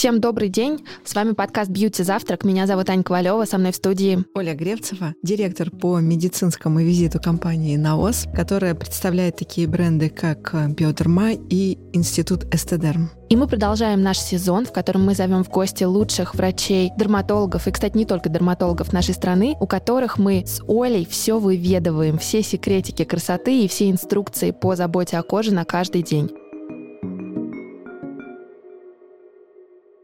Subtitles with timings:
[0.00, 0.86] Всем добрый день.
[1.04, 2.42] С вами подкаст «Бьюти Завтрак».
[2.42, 7.76] Меня зовут Аня Ковалева, со мной в студии Оля Гревцева, директор по медицинскому визиту компании
[7.76, 13.10] «Наос», которая представляет такие бренды, как «Биодерма» и Институт Эстедерм.
[13.28, 17.70] И мы продолжаем наш сезон, в котором мы зовем в гости лучших врачей, дерматологов, и,
[17.70, 23.04] кстати, не только дерматологов нашей страны, у которых мы с Олей все выведываем, все секретики
[23.04, 26.30] красоты и все инструкции по заботе о коже на каждый день.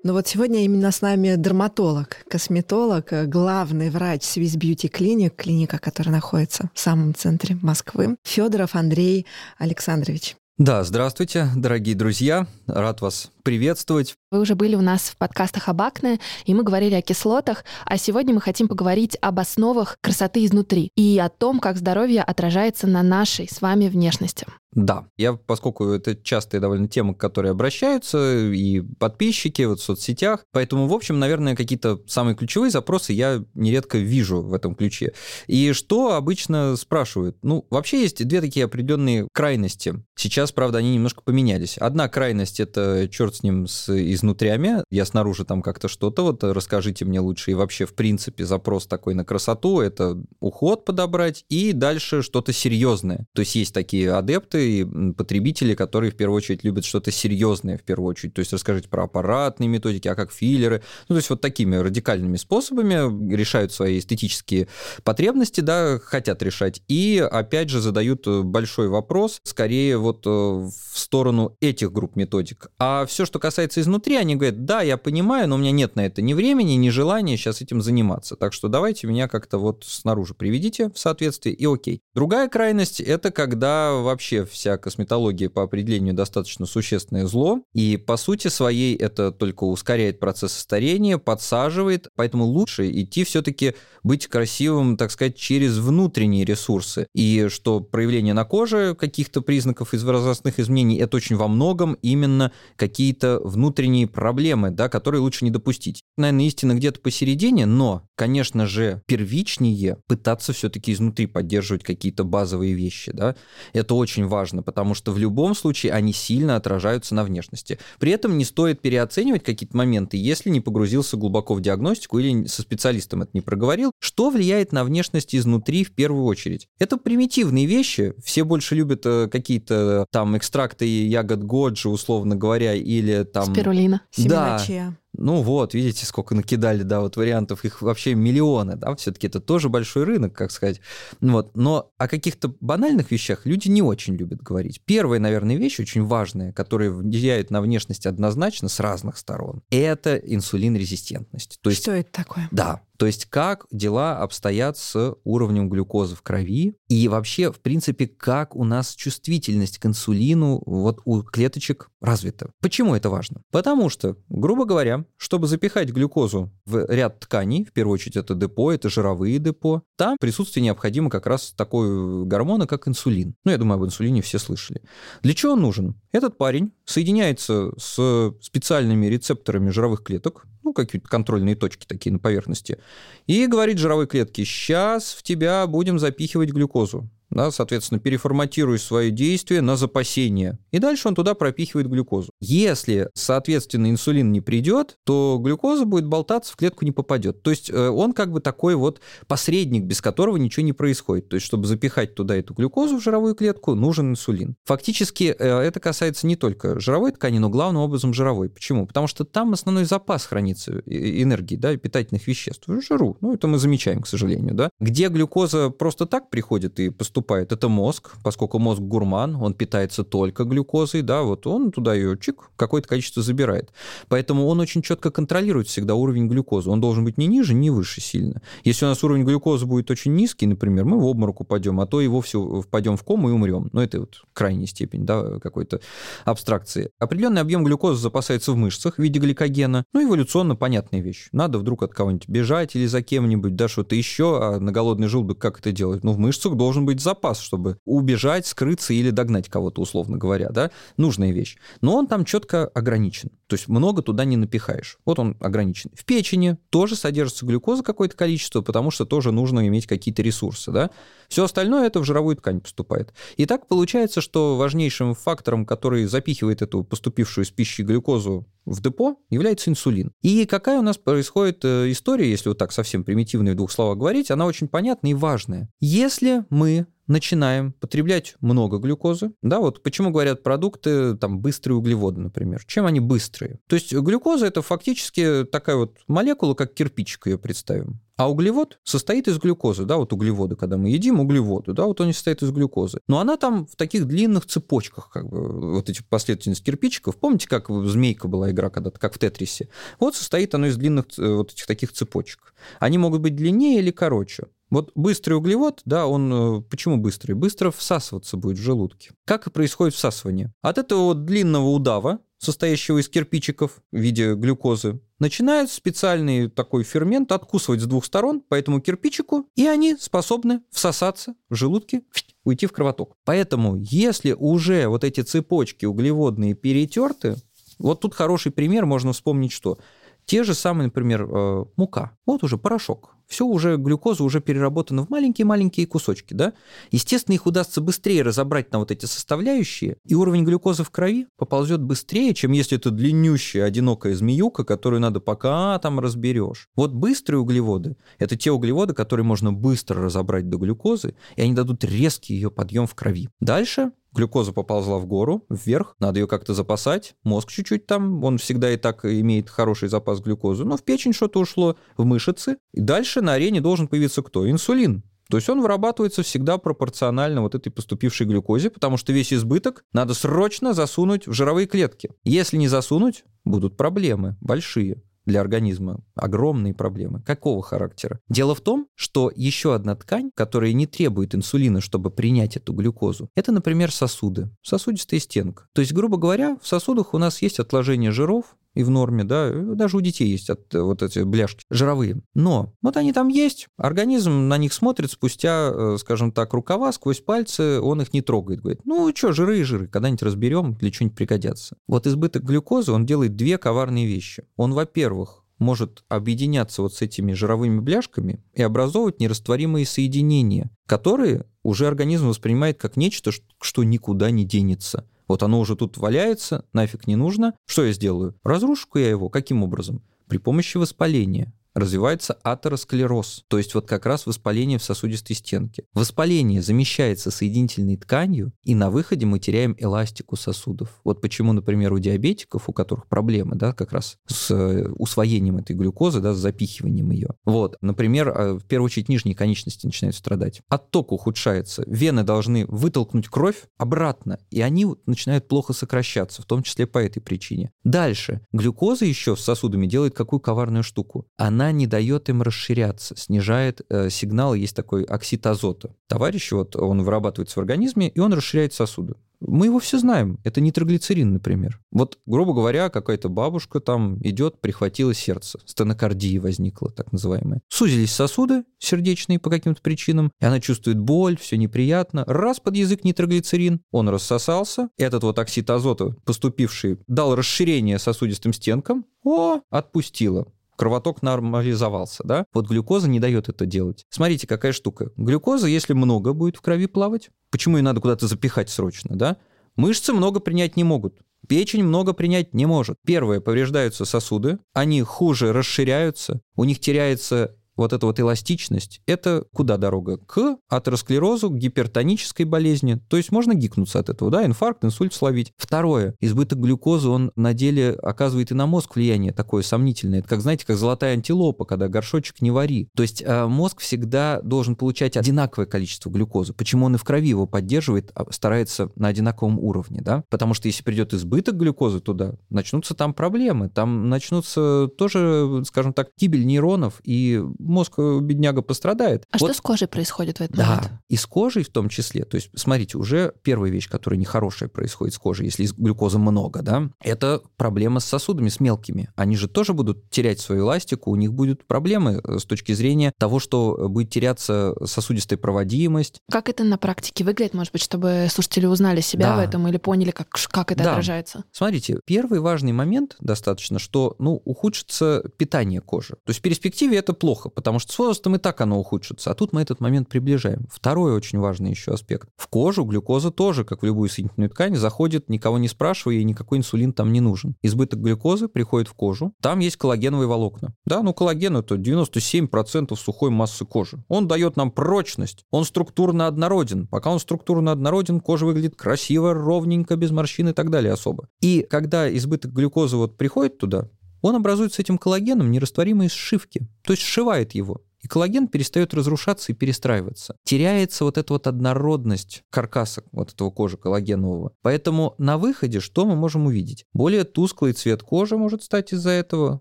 [0.06, 6.14] Но вот сегодня именно с нами дерматолог, косметолог, главный врач Swiss Beauty Clinic, клиника, которая
[6.14, 9.26] находится в самом центре Москвы, Федоров Андрей
[9.58, 10.36] Александрович.
[10.58, 12.46] Да, здравствуйте, дорогие друзья.
[12.68, 14.14] Рад вас приветствовать.
[14.30, 17.98] Вы уже были у нас в подкастах об акне, и мы говорили о кислотах, а
[17.98, 23.02] сегодня мы хотим поговорить об основах красоты изнутри и о том, как здоровье отражается на
[23.02, 24.46] нашей с вами внешности.
[24.76, 30.44] Да, я, поскольку это частая довольно тема, к которой обращаются и подписчики вот в соцсетях,
[30.52, 35.14] поэтому, в общем, наверное, какие-то самые ключевые запросы я нередко вижу в этом ключе.
[35.46, 37.38] И что обычно спрашивают?
[37.42, 39.94] Ну, вообще есть две такие определенные крайности.
[40.14, 41.78] Сейчас, правда, они немножко поменялись.
[41.78, 44.84] Одна крайность— это черт с ним, с изнутрями.
[44.90, 47.52] Я снаружи там как-то что-то, вот расскажите мне лучше.
[47.52, 53.26] И вообще, в принципе, запрос такой на красоту— это уход подобрать и дальше что-то серьезное.
[53.32, 57.82] То есть есть такие адепты, и потребители, которые в первую очередь любят что-то серьезное в
[57.82, 58.34] первую очередь.
[58.34, 60.82] То есть расскажите про аппаратные методики, а как филлеры.
[61.08, 64.68] Ну, то есть вот такими радикальными способами решают свои эстетические
[65.04, 66.82] потребности, да, хотят решать.
[66.88, 72.70] И опять же задают большой вопрос, скорее вот э, в сторону этих групп методик.
[72.78, 76.06] А все, что касается изнутри, они говорят, да, я понимаю, но у меня нет на
[76.06, 78.36] это ни времени, ни желания сейчас этим заниматься.
[78.36, 82.00] Так что давайте меня как-то вот снаружи приведите в соответствии, и окей.
[82.14, 88.48] Другая крайность— это когда вообще вся косметология по определению достаточно существенное зло, и по сути
[88.48, 95.36] своей это только ускоряет процесс старения, подсаживает, поэтому лучше идти все-таки быть красивым, так сказать,
[95.36, 101.36] через внутренние ресурсы, и что проявление на коже каких-то признаков из возрастных изменений это очень
[101.36, 106.02] во многом именно какие-то внутренние проблемы, да, которые лучше не допустить.
[106.16, 113.12] Наверное, истина где-то посередине, но, конечно же, первичнее пытаться все-таки изнутри поддерживать какие-то базовые вещи,
[113.12, 113.36] да,
[113.72, 117.78] это очень важно важно, потому что в любом случае они сильно отражаются на внешности.
[117.98, 122.60] При этом не стоит переоценивать какие-то моменты, если не погрузился глубоко в диагностику или со
[122.60, 123.92] специалистом это не проговорил.
[123.98, 126.68] Что влияет на внешность изнутри в первую очередь?
[126.78, 128.12] Это примитивные вещи.
[128.22, 133.54] Все больше любят э, какие-то там экстракты ягод годжи, условно говоря, или там...
[133.54, 134.02] Спирулина.
[134.10, 134.96] Семена да.
[135.18, 139.68] Ну вот, видите, сколько накидали, да, вот вариантов, их вообще миллионы, да, все-таки это тоже
[139.68, 140.80] большой рынок, как сказать.
[141.20, 144.80] Вот, но о каких-то банальных вещах люди не очень любят говорить.
[144.84, 151.58] Первая, наверное, вещь очень важная, которая влияет на внешность однозначно с разных сторон, это инсулинрезистентность.
[151.62, 152.48] То есть, Что это такое?
[152.50, 158.06] Да, то есть как дела обстоят с уровнем глюкозы в крови и вообще, в принципе,
[158.06, 162.50] как у нас чувствительность к инсулину вот у клеточек развита.
[162.60, 163.42] Почему это важно?
[163.50, 168.72] Потому что, грубо говоря, чтобы запихать глюкозу в ряд тканей, в первую очередь это депо,
[168.72, 173.34] это жировые депо, там присутствие необходимо как раз такой гормона, как инсулин.
[173.44, 174.82] Ну, я думаю, об инсулине все слышали.
[175.22, 176.00] Для чего он нужен?
[176.16, 182.78] Этот парень соединяется с специальными рецепторами жировых клеток, ну, какие-то контрольные точки такие на поверхности,
[183.26, 189.60] и говорит жировой клетке, сейчас в тебя будем запихивать глюкозу да, соответственно, переформатируешь свои действия
[189.60, 190.58] на запасение.
[190.72, 192.30] И дальше он туда пропихивает глюкозу.
[192.40, 197.42] Если, соответственно, инсулин не придет, то глюкоза будет болтаться, в клетку не попадет.
[197.42, 201.28] То есть э, он как бы такой вот посредник, без которого ничего не происходит.
[201.28, 204.56] То есть, чтобы запихать туда эту глюкозу в жировую клетку, нужен инсулин.
[204.64, 208.48] Фактически э, это касается не только жировой ткани, но главным образом жировой.
[208.48, 208.86] Почему?
[208.86, 212.66] Потому что там основной запас хранится энергии, да, питательных веществ.
[212.66, 213.16] В жиру.
[213.20, 214.70] Ну, это мы замечаем, к сожалению, да.
[214.80, 220.04] Где глюкоза просто так приходит и поступает поступает, это мозг, поскольку мозг гурман, он питается
[220.04, 223.72] только глюкозой, да, вот он туда ее чик, какое-то количество забирает.
[224.08, 226.70] Поэтому он очень четко контролирует всегда уровень глюкозы.
[226.70, 228.40] Он должен быть не ниже, не выше сильно.
[228.64, 232.00] Если у нас уровень глюкозы будет очень низкий, например, мы в обморок упадем, а то
[232.00, 233.70] и вовсе впадем в кому и умрем.
[233.72, 235.80] Но это вот крайняя степень, да, какой-то
[236.24, 236.90] абстракции.
[236.98, 239.84] Определенный объем глюкозы запасается в мышцах в виде гликогена.
[239.92, 241.28] Ну, эволюционно понятная вещь.
[241.32, 245.38] Надо вдруг от кого-нибудь бежать или за кем-нибудь, да, что-то еще, а на голодный желудок
[245.38, 246.04] как это делать?
[246.04, 250.70] Ну, в мышцах должен быть запас, чтобы убежать, скрыться или догнать кого-то, условно говоря, да,
[250.96, 251.56] нужная вещь.
[251.80, 253.30] Но он там четко ограничен.
[253.46, 254.98] То есть много туда не напихаешь.
[255.04, 255.90] Вот он ограничен.
[255.94, 260.90] В печени тоже содержится глюкоза какое-то количество, потому что тоже нужно иметь какие-то ресурсы, да.
[261.28, 263.12] Все остальное это в жировую ткань поступает.
[263.36, 269.18] И так получается, что важнейшим фактором, который запихивает эту поступившую из пищи глюкозу в депо
[269.30, 270.12] является инсулин.
[270.22, 273.96] И какая у нас происходит э, история, если вот так совсем примитивно в двух словах
[273.96, 275.70] говорить, она очень понятная и важная.
[275.80, 279.32] Если мы начинаем потреблять много глюкозы.
[279.42, 282.64] Да, вот почему говорят продукты, там, быстрые углеводы, например.
[282.66, 283.60] Чем они быстрые?
[283.68, 288.00] То есть глюкоза– это фактически такая вот молекула, как кирпичик ее представим.
[288.16, 292.14] А углевод состоит из глюкозы, да, вот углеводы, когда мы едим углеводы, да, вот они
[292.14, 293.00] состоят из глюкозы.
[293.08, 297.16] Но она там в таких длинных цепочках, как бы, вот эти последовательность кирпичиков.
[297.16, 299.68] Помните, как змейка была игра когда-то, как в Тетрисе?
[300.00, 302.54] Вот состоит оно из длинных э, вот этих таких цепочек.
[302.80, 304.46] Они могут быть длиннее или короче.
[304.70, 307.34] Вот быстрый углевод, да, он э, почему быстрый?
[307.34, 309.10] Быстро всасываться будет в желудке.
[309.24, 310.52] Как и происходит всасывание?
[310.62, 317.32] От этого вот длинного удава, состоящего из кирпичиков в виде глюкозы, начинает специальный такой фермент
[317.32, 322.02] откусывать с двух сторон по этому кирпичику, и они способны всосаться в желудке,
[322.44, 323.16] уйти в кровоток.
[323.24, 327.36] Поэтому, если уже вот эти цепочки углеводные перетерты,
[327.78, 329.78] вот тут хороший пример, можно вспомнить что?
[330.24, 332.16] Те же самые, например, э, мука.
[332.26, 333.15] Вот уже порошок.
[333.26, 336.52] Все уже, глюкоза уже переработана в маленькие-маленькие кусочки, да?
[336.90, 341.82] Естественно, их удастся быстрее разобрать на вот эти составляющие, и уровень глюкозы в крови поползет
[341.82, 346.68] быстрее, чем если это длиннющая одинокая змеюка, которую надо пока там разберешь.
[346.76, 351.84] Вот быстрые углеводы– это те углеводы, которые можно быстро разобрать до глюкозы, и они дадут
[351.84, 353.28] резкий ее подъем в крови.
[353.40, 358.72] Дальше глюкоза поползла в гору, вверх, надо ее как-то запасать, мозг чуть-чуть там, он всегда
[358.72, 363.20] и так имеет хороший запас глюкозы, но в печень что-то ушло, в мышцы, и дальше
[363.20, 364.50] на арене должен появиться кто?
[364.50, 365.02] Инсулин.
[365.28, 370.14] То есть он вырабатывается всегда пропорционально вот этой поступившей глюкозе, потому что весь избыток надо
[370.14, 372.10] срочно засунуть в жировые клетки.
[372.22, 377.20] Если не засунуть, будут проблемы большие для организма огромные проблемы.
[377.22, 378.20] Какого характера?
[378.28, 383.28] Дело в том, что еще одна ткань, которая не требует инсулина, чтобы принять эту глюкозу,
[383.34, 385.66] это, например, сосуды, сосудистая стенка.
[385.72, 389.50] То есть, грубо говоря, в сосудах у нас есть отложение жиров, и в норме, да,
[389.50, 392.20] даже у детей есть от, вот эти бляшки жировые.
[392.34, 397.20] Но вот они там есть, организм на них смотрит спустя, э, скажем так, рукава, сквозь
[397.20, 401.16] пальцы, он их не трогает, говорит, ну что, жиры и жиры, когда-нибудь разберем, для чего-нибудь
[401.16, 401.78] пригодятся.
[401.88, 404.44] Вот избыток глюкозы, он делает две коварные вещи.
[404.56, 411.86] Он, во-первых, может объединяться вот с этими жировыми бляшками и образовывать нерастворимые соединения, которые уже
[411.86, 413.30] организм воспринимает как нечто,
[413.60, 415.08] что никуда не денется.
[415.28, 417.54] Вот оно уже тут валяется, нафиг не нужно.
[417.66, 418.34] Что я сделаю?
[418.44, 419.28] Разрушу-ка я его.
[419.28, 420.02] Каким образом?
[420.28, 425.84] При помощи воспаления развивается атеросклероз, то есть вот как раз воспаление в сосудистой стенке.
[425.92, 430.88] Воспаление замещается соединительной тканью, и на выходе мы теряем эластику сосудов.
[431.04, 435.76] Вот почему, например, у диабетиков, у которых проблемы, да, как раз с э, усвоением этой
[435.76, 437.28] глюкозы, да, с запихиванием ее.
[437.44, 440.62] Вот, например, э, в первую очередь нижние конечности начинают страдать.
[440.68, 446.86] Отток ухудшается, вены должны вытолкнуть кровь обратно, и они начинают плохо сокращаться, в том числе
[446.86, 447.70] по этой причине.
[447.84, 448.40] Дальше.
[448.52, 451.26] Глюкоза еще с сосудами делает какую коварную штуку.
[451.36, 455.94] Она она не дает им расширяться, снижает э, сигнал, есть такой оксид азота.
[456.06, 459.14] Товарищ, вот он вырабатывается в организме, и он расширяет сосуды.
[459.40, 460.38] Мы его все знаем.
[460.44, 461.78] Это нитроглицерин, например.
[461.90, 465.58] Вот, грубо говоря, какая-то бабушка там идет, прихватила сердце.
[465.66, 467.60] Стенокардия возникла, так называемая.
[467.68, 472.24] Сузились сосуды сердечные по каким-то причинам, и она чувствует боль, все неприятно.
[472.26, 474.88] Раз под язык нитроглицерин, он рассосался.
[474.96, 479.04] Этот вот оксид азота, поступивший, дал расширение сосудистым стенкам.
[479.22, 482.46] О, отпустила кровоток нормализовался, да?
[482.52, 484.06] Вот глюкоза не дает это делать.
[484.10, 485.10] Смотрите, какая штука.
[485.16, 489.36] Глюкоза, если много будет в крови плавать, почему ее надо куда-то запихать срочно, да?
[489.76, 491.16] Мышцы много принять не могут.
[491.48, 492.98] Печень много принять не может.
[493.04, 499.76] Первое, повреждаются сосуды, они хуже расширяются, у них теряется вот эта вот эластичность, это куда
[499.76, 500.18] дорога?
[500.18, 503.00] К атеросклерозу, к гипертонической болезни.
[503.08, 505.52] То есть можно гикнуться от этого, да, инфаркт, инсульт словить.
[505.56, 510.20] Второе, избыток глюкозы, он на деле оказывает и на мозг влияние такое сомнительное.
[510.20, 512.88] Это как, знаете, как золотая антилопа, когда горшочек не вари.
[512.96, 516.52] То есть э, мозг всегда должен получать одинаковое количество глюкозы.
[516.52, 520.24] Почему он и в крови его поддерживает, а старается на одинаковом уровне, да?
[520.30, 526.08] Потому что если придет избыток глюкозы туда, начнутся там проблемы, там начнутся тоже, скажем так,
[526.18, 529.24] гибель нейронов и мозг э, бедняга пострадает.
[529.30, 529.50] А вот.
[529.50, 530.92] что с кожей происходит в этот да, момент?
[531.08, 532.24] и с кожей в том числе.
[532.24, 536.90] То есть, смотрите, уже первая вещь, которая нехорошая происходит с кожей, если глюкозы много, да,
[537.00, 539.10] это проблема с сосудами, с мелкими.
[539.16, 543.12] Они же тоже будут терять свою эластику, у них будут проблемы э, с точки зрения
[543.18, 546.20] того, что будет теряться сосудистая проводимость.
[546.30, 549.36] Как это на практике выглядит, может быть, чтобы слушатели узнали себя да.
[549.36, 550.92] в этом или поняли, как, как это да.
[550.92, 551.44] отражается?
[551.52, 556.14] Смотрите, первый важный момент достаточно, что ну, ухудшится питание кожи.
[556.24, 559.34] То есть в перспективе это плохо, потому что с возрастом и так оно ухудшится, а
[559.34, 560.66] тут мы этот момент приближаем.
[560.70, 562.28] Второй очень важный еще аспект.
[562.36, 566.58] В кожу глюкоза тоже, как в любую соединительную ткань, заходит, никого не спрашивая, и никакой
[566.58, 567.56] инсулин там не нужен.
[567.62, 570.74] Избыток глюкозы приходит в кожу, там есть коллагеновые волокна.
[570.84, 574.04] Да, ну коллаген это 97% сухой массы кожи.
[574.08, 576.86] Он дает нам прочность, он структурно однороден.
[576.88, 581.28] Пока он структурно однороден, кожа выглядит красиво, ровненько, без морщин и так далее особо.
[581.40, 583.88] И когда избыток глюкозы вот приходит туда,
[584.26, 589.50] он образует с этим коллагеном нерастворимые сшивки, то есть сшивает его и коллаген перестает разрушаться
[589.50, 590.36] и перестраиваться.
[590.44, 594.52] Теряется вот эта вот однородность каркаса вот этого кожи коллагенового.
[594.62, 596.84] Поэтому на выходе что мы можем увидеть?
[596.92, 599.60] Более тусклый цвет кожи может стать из-за этого,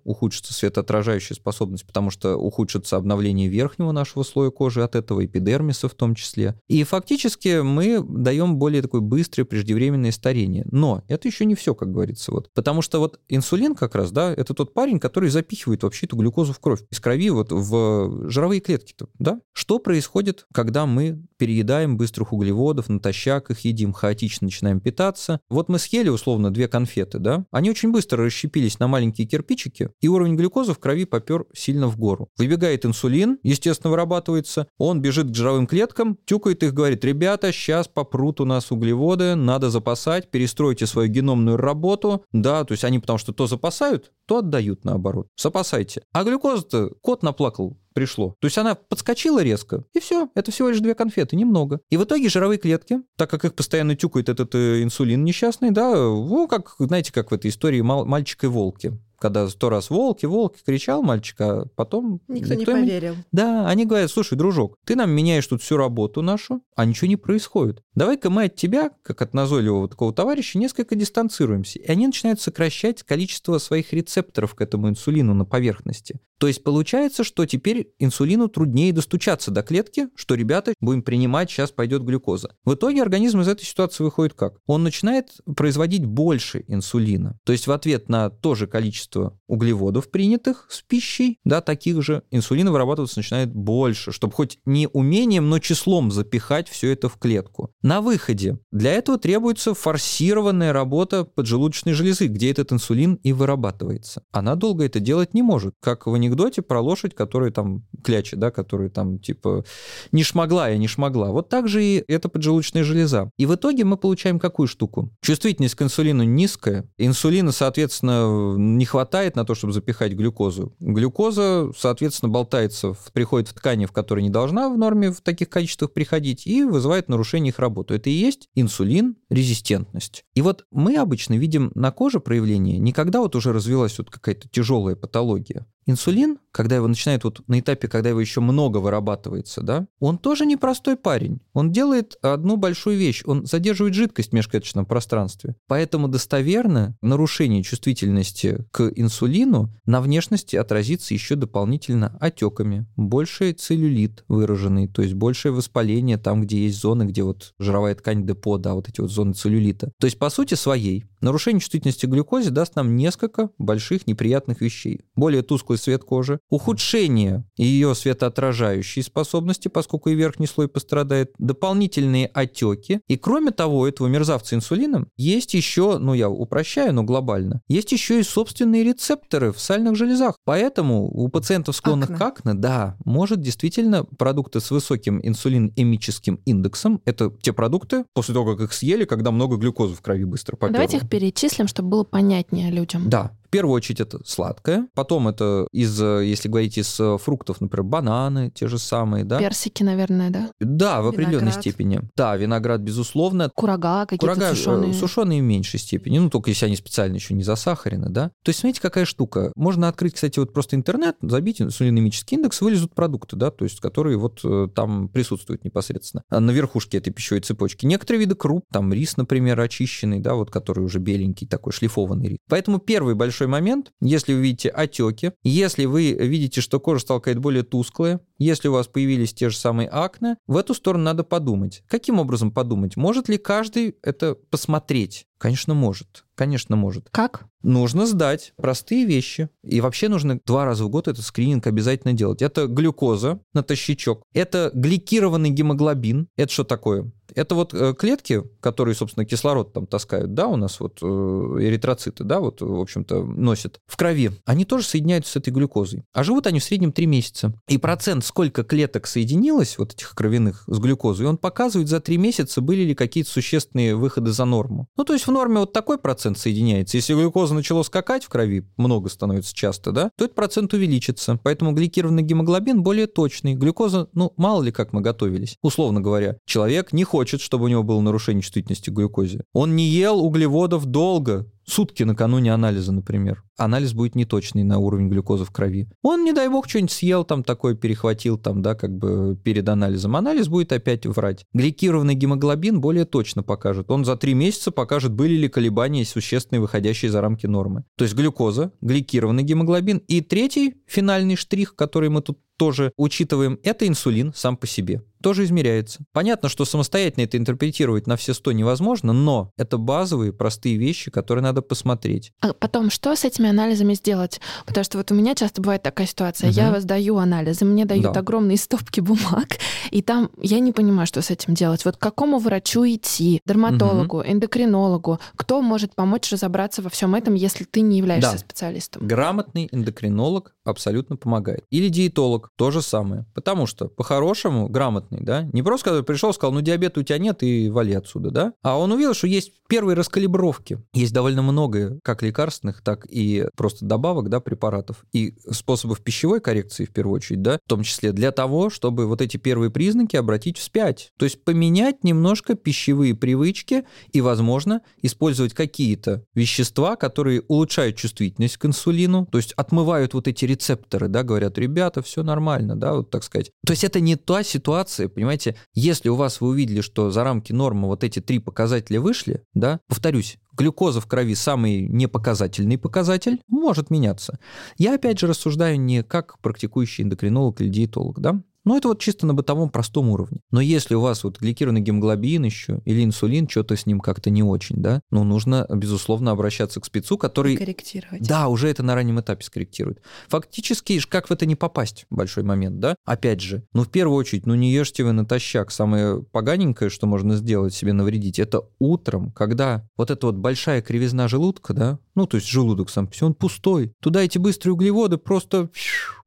[0.04, 5.96] ухудшится светоотражающая способность, потому что ухудшится обновление верхнего нашего слоя кожи от этого, эпидермиса в
[5.96, 6.54] том числе.
[6.68, 10.68] И фактически мы даем более такое быстрое преждевременное старение.
[10.70, 12.32] Но это еще не все, как говорится.
[12.32, 12.52] Вот.
[12.54, 16.54] Потому что вот инсулин как раз, да, это тот парень, который запихивает вообще эту глюкозу
[16.54, 16.84] в кровь.
[16.92, 19.40] Из крови вот в жировые клетки-то, да?
[19.54, 25.40] Что происходит, когда мы переедаем быстрых углеводов, натощак их едим, хаотично начинаем питаться?
[25.50, 27.46] Вот мы съели, условно, две конфеты, да?
[27.52, 31.98] Они очень быстро расщепились на маленькие кирпичики, и уровень глюкозы в крови попер сильно в
[31.98, 32.30] гору.
[32.38, 38.42] Выбегает инсулин, естественно, вырабатывается, он бежит к жировым клеткам, тюкает их, говорит, ребята, сейчас попрут
[38.42, 43.34] у нас углеводы, надо запасать, перестройте свою геномную работу, да, то есть они потому что
[43.34, 45.28] то запасают, то отдают наоборот.
[45.38, 46.04] Запасайте.
[46.12, 48.36] А глюкоза-то кот наплакал, пришло.
[48.40, 51.80] То есть она подскочила резко, и все, это всего лишь две конфеты, немного.
[51.90, 55.96] И в итоге жировые клетки, так как их постоянно тюкает этот э, инсулин несчастный, да,
[55.96, 58.94] ну, как, знаете, как в этой истории мальчик и волки
[59.26, 62.22] когда сто раз волки, волки кричал мальчик, а потом...
[62.28, 63.14] Никто, никто не поверил.
[63.14, 63.24] Ему...
[63.32, 67.16] Да, они говорят, слушай, дружок, ты нам меняешь тут всю работу нашу, а ничего не
[67.16, 67.82] происходит.
[67.96, 71.80] Давай-ка мы от тебя, как от назойливого такого товарища, несколько дистанцируемся.
[71.80, 76.20] И они начинают сокращать количество своих рецепторов к этому инсулину на поверхности.
[76.38, 81.72] То есть получается, что теперь инсулину труднее достучаться до клетки, что, ребята, будем принимать, сейчас
[81.72, 82.56] пойдет глюкоза.
[82.66, 84.60] В итоге организм из этой ситуации выходит как?
[84.66, 87.40] Он начинает производить больше инсулина.
[87.46, 89.15] То есть в ответ на то же количество
[89.48, 95.50] углеводов, принятых с пищей, да, таких же, инсулина вырабатываться начинает больше, чтобы хоть не умением,
[95.50, 97.72] но числом запихать все это в клетку.
[97.82, 104.24] На выходе для этого требуется форсированная работа поджелудочной железы, где этот инсулин и вырабатывается.
[104.32, 108.52] Она долго это делать не может, как в анекдоте про лошадь, которая там клячет, да,
[108.52, 109.66] которая там типа
[110.12, 111.32] не шмогла, я не шмогла.
[111.32, 113.30] Вот так же и эта поджелудочная железа.
[113.38, 115.12] И в итоге мы получаем какую штуку?
[115.22, 118.95] Чувствительность к инсулину низкая, инсулина, соответственно, не хватает
[119.36, 120.76] на то, чтобы запихать глюкозу.
[120.80, 125.50] Глюкоза, соответственно, болтается, в, приходит в ткани, в которые не должна в норме в таких
[125.50, 127.96] количествах приходить, и вызывает нарушение их работы.
[127.96, 130.24] Это и есть инсулин, резистентность.
[130.34, 134.48] И вот мы обычно видим на коже проявление не когда вот уже развилась вот какая-то
[134.50, 139.88] тяжелая патология, Инсулин, когда его начинают вот на этапе, когда его еще много вырабатывается, да,
[140.00, 141.42] он тоже непростой парень.
[141.54, 143.22] Он делает одну большую вещь.
[143.26, 145.56] Он задерживает жидкость в межклеточном пространстве.
[145.68, 152.86] Поэтому достоверно нарушение чувствительности к инсулину на внешности отразится еще дополнительно отеками.
[152.96, 158.26] Больший целлюлит выраженный, то есть большее воспаление там, где есть зоны, где вот жировая ткань
[158.26, 159.92] депо, да, вот эти вот зоны целлюлита.
[160.00, 165.02] То есть, по сути своей, нарушение чувствительности к глюкозе даст нам несколько больших неприятных вещей.
[165.16, 173.02] Более тусклый цвет кожи, ухудшение ее светоотражающей способности, поскольку и верхний слой пострадает, дополнительные отеки.
[173.08, 178.20] И кроме того, этого мерзавца инсулином есть еще, ну я упрощаю, но глобально, есть еще
[178.20, 180.36] и собственные рецепторы в сальных железах.
[180.46, 182.18] Поэтому у пациентов, склонных акне.
[182.18, 188.56] к акне, да, может действительно продукты с высоким инсулинемическим индексом, это те продукты, после того,
[188.56, 190.74] как их съели, когда много глюкозы в крови быстро поперло.
[190.74, 193.10] Давайте их перечислим, чтобы было понятнее людям.
[193.10, 198.52] Да, первую очередь это сладкое, потом это из, если говорить из э, фруктов, например, бананы
[198.52, 199.40] те же самые, да?
[199.40, 200.50] Персики, наверное, да?
[200.60, 202.02] Да, в определенной степени.
[202.18, 203.50] Да, виноград, безусловно.
[203.56, 204.94] Курага какие-то Курага, э, сушеные.
[204.94, 208.32] Сушеные в меньшей степени, ну, только если они специально еще не засахарены, да?
[208.44, 209.54] То есть, смотрите, какая штука.
[209.56, 214.18] Можно открыть, кстати, вот просто интернет, забить инсулинемический индекс, вылезут продукты, да, то есть, которые
[214.18, 217.86] вот э, там присутствуют непосредственно а на верхушке этой пищевой цепочки.
[217.86, 222.38] Некоторые виды круп, там рис, например, очищенный, да, вот который уже беленький, такой шлифованный рис.
[222.50, 227.42] Поэтому первый большой момент, если вы видите отеки, если вы видите, что кожа стала какая-то
[227.42, 231.84] более тусклая, если у вас появились те же самые акне, в эту сторону надо подумать.
[231.88, 232.98] Каким образом подумать?
[232.98, 235.28] Может ли каждый это посмотреть?
[235.38, 236.26] Конечно, может.
[236.36, 237.10] Конечно, может.
[237.12, 237.46] Как?
[237.62, 239.50] Нужно сдать простые вещи.
[239.64, 242.42] И вообще нужно два раза в год этот скрининг обязательно делать.
[242.42, 244.24] Это глюкоза натощичок.
[244.34, 246.28] Это гликированный гемоглобин.
[246.36, 247.12] Это что такое?
[247.34, 252.24] Это вот э, клетки, которые, собственно, кислород там таскают, да, у нас вот э, эритроциты,
[252.24, 254.32] да, вот, в общем-то, носят в крови.
[254.46, 256.04] Они тоже соединяются с этой глюкозой.
[256.14, 257.54] А живут они в среднем 3 месяца.
[257.68, 262.62] И процент, сколько клеток соединилось, вот этих кровяных, с глюкозой, он показывает за 3 месяца,
[262.62, 264.88] были ли какие-то существенные выходы за норму.
[264.98, 266.98] Ну, то есть в норме вот такой процент соединяется.
[266.98, 271.40] Если глюкоза начала скакать в крови, много становится часто, да, то этот процент увеличится.
[271.44, 273.56] Поэтому гликированный гемоглобин более точный.
[273.56, 275.58] Глюкоза, ну, мало ли как мы готовились.
[275.62, 279.44] Условно говоря, человек не хочет, чтобы у него было нарушение чувствительности к глюкозе.
[279.54, 283.44] Он не ел углеводов долго, сутки накануне анализа, например.
[283.58, 285.90] Анализ будет неточный на уровень глюкозы в крови.
[286.02, 290.16] Он, не дай бог, что-нибудь съел там такое, перехватил там, да, как бы перед анализом.
[290.16, 291.46] Анализ будет опять врать.
[291.54, 293.90] Гликированный гемоглобин более точно покажет.
[293.90, 297.86] Он за три месяца покажет, были ли колебания существенные, выходящие за рамки нормы.
[297.98, 300.00] То есть глюкоза, гликированный гемоглобин.
[300.08, 305.02] И третий финальный штрих, который мы тут тоже учитываем, это инсулин сам по себе.
[305.22, 306.06] Тоже измеряется.
[306.14, 311.42] Понятно, что самостоятельно это интерпретировать на все сто невозможно, но это базовые, простые вещи, которые
[311.42, 312.32] надо посмотреть.
[312.42, 314.40] А потом, что с этими анализами сделать?
[314.68, 316.50] Потому что вот у меня часто бывает такая ситуация.
[316.52, 316.56] Угу.
[316.56, 318.20] Я сдаю анализы, мне дают да.
[318.20, 319.58] огромные стопки бумаг,
[319.90, 321.86] и там я не понимаю, что с этим делать.
[321.86, 323.42] Вот к какому врачу идти?
[323.46, 324.28] Дерматологу, угу.
[324.28, 325.20] эндокринологу?
[325.36, 328.38] Кто может помочь разобраться во всем этом, если ты не являешься да.
[328.38, 329.08] специалистом?
[329.08, 331.64] Грамотный эндокринолог абсолютно помогает.
[331.70, 333.26] Или диетолог, то же самое.
[333.34, 337.44] Потому что, по-хорошему, грамотный, да, не просто когда пришел, сказал, ну, диабета у тебя нет,
[337.44, 340.84] и вали отсюда, да, а он увидел, что есть первые раскалибровки.
[340.94, 346.86] Есть довольно много как лекарственных, так и просто добавок, да, препаратов, и способов пищевой коррекции,
[346.86, 350.58] в первую очередь, да, в том числе для того, чтобы вот эти первые признаки обратить
[350.58, 351.12] вспять.
[351.18, 358.66] То есть поменять немножко пищевые привычки и, возможно, использовать какие-то вещества, которые улучшают чувствительность к
[358.66, 363.24] инсулину, то есть отмывают вот эти рецепторы, да, говорят, ребята, все нормально, да, вот так
[363.24, 363.52] сказать.
[363.66, 367.52] То есть это не та ситуация, понимаете, если у вас вы увидели, что за рамки
[367.52, 373.90] нормы вот эти три показателя вышли, да, повторюсь, глюкоза в крови самый непоказательный показатель, может
[373.90, 374.40] меняться.
[374.78, 379.26] Я опять же рассуждаю не как практикующий эндокринолог или диетолог, да, ну, это вот чисто
[379.26, 380.42] на бытовом простом уровне.
[380.52, 384.44] Но если у вас вот гликированный гемоглобин еще или инсулин, что-то с ним как-то не
[384.44, 387.54] очень, да, ну, нужно, безусловно, обращаться к спецу, который...
[387.54, 388.28] И корректировать.
[388.28, 390.02] Да, уже это на раннем этапе скорректирует.
[390.28, 392.96] Фактически, как в это не попасть, большой момент, да?
[393.06, 395.72] Опять же, ну, в первую очередь, ну, не ешьте вы натощак.
[395.72, 401.28] Самое поганенькое, что можно сделать себе навредить, это утром, когда вот эта вот большая кривизна
[401.28, 403.94] желудка, да, ну, то есть желудок сам он пустой.
[404.02, 405.70] Туда эти быстрые углеводы просто